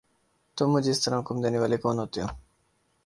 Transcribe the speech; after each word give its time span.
تم 0.57 0.71
مجھے 0.71 0.91
اس 0.91 1.01
طرح 1.05 1.19
حکم 1.19 1.41
دینے 1.41 1.59
والے 1.59 1.77
کون 1.77 1.99
ہوتے 1.99 2.21
ہو؟ 2.21 2.27